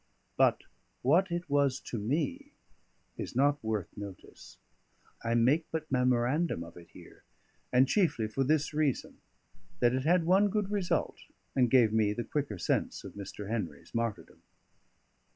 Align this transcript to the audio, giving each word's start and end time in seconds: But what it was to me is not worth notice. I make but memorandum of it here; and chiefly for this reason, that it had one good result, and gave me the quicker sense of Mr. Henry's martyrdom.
But 0.35 0.63
what 1.03 1.29
it 1.29 1.47
was 1.47 1.79
to 1.81 1.99
me 1.99 2.53
is 3.17 3.35
not 3.35 3.63
worth 3.63 3.95
notice. 3.95 4.57
I 5.23 5.35
make 5.35 5.67
but 5.69 5.91
memorandum 5.91 6.63
of 6.63 6.75
it 6.75 6.89
here; 6.89 7.21
and 7.71 7.87
chiefly 7.87 8.27
for 8.27 8.43
this 8.43 8.73
reason, 8.73 9.19
that 9.79 9.93
it 9.93 10.01
had 10.03 10.23
one 10.23 10.49
good 10.49 10.71
result, 10.71 11.19
and 11.55 11.69
gave 11.69 11.93
me 11.93 12.13
the 12.13 12.23
quicker 12.23 12.57
sense 12.57 13.03
of 13.03 13.13
Mr. 13.13 13.51
Henry's 13.51 13.93
martyrdom. 13.93 14.41